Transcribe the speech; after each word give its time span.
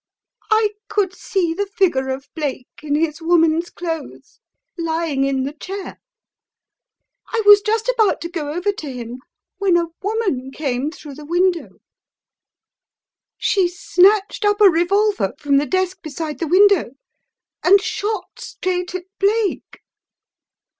"I 0.49 0.69
could 0.87 1.13
see 1.13 1.53
the 1.53 1.67
figure 1.67 2.09
of 2.09 2.27
Blake 2.33 2.67
in 2.81 2.95
his 2.95 3.21
woman's 3.21 3.69
clothes 3.69 4.39
lying 4.75 5.25
in 5.25 5.43
the 5.43 5.53
chair. 5.53 5.99
I 7.27 7.43
was 7.45 7.61
just 7.61 7.87
about 7.87 8.19
to 8.21 8.27
go 8.29 8.49
over 8.51 8.71
to 8.71 8.91
him 8.91 9.21
when 9.59 9.77
a 9.77 9.89
woman 10.01 10.49
came 10.49 10.89
through 10.89 11.13
the 11.13 11.23
window. 11.23 11.77
"A 11.77 11.79
Tale 11.79 11.79
Unfolded? 13.37 13.63
9 13.63 13.67
303 13.67 13.67
She 13.67 13.67
snatched 13.67 14.43
up 14.45 14.59
a 14.59 14.71
revolver 14.71 15.33
from 15.37 15.57
the 15.57 15.67
desk 15.67 16.01
beside 16.01 16.39
the 16.39 16.47
window 16.47 16.93
and 17.63 17.79
shot 17.79 18.39
straight 18.39 18.95
at 18.95 19.05
Blake. 19.19 19.81